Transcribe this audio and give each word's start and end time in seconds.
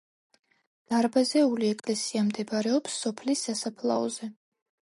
დარბაზული 0.93 1.69
ეკლესია 1.75 2.25
მდებარეობს 2.31 2.99
სოფლის 3.05 3.47
სასაფლაოზე. 3.51 4.33